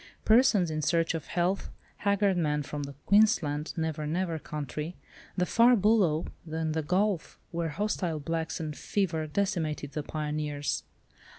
[0.25, 4.97] Persons in search of health, haggard men from the Queensland "Never Never" country,
[5.37, 10.85] the far "Bulloo," and "The Gulf," where hostile blacks and fever decimated the pioneers!